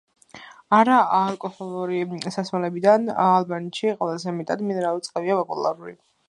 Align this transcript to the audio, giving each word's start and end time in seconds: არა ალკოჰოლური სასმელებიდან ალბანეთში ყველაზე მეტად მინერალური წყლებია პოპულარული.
არა 0.77 0.95
ალკოჰოლური 1.17 1.99
სასმელებიდან 2.37 3.05
ალბანეთში 3.27 3.93
ყველაზე 4.01 4.35
მეტად 4.39 4.65
მინერალური 4.71 5.07
წყლებია 5.11 5.39
პოპულარული. 5.43 5.97